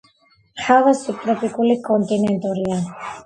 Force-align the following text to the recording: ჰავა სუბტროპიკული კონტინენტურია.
ჰავა 0.67 0.93
სუბტროპიკული 1.01 1.77
კონტინენტურია. 1.89 2.81